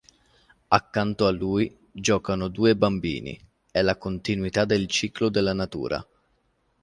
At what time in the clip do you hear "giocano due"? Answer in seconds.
1.91-2.75